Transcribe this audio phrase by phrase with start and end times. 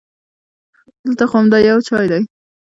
[1.05, 2.21] دلته خو همدا یو چای دی.